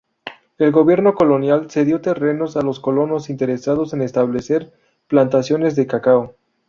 [0.57, 4.73] El gobierno colonial cedió terrenos a los colonos interesados en establecer
[5.07, 6.33] plantaciones de cacao.